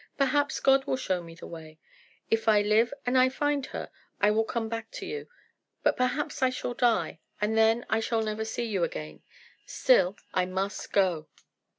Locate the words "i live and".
2.47-3.15